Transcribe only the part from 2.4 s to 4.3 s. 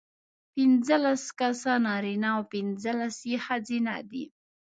پینځلس یې ښځینه دي.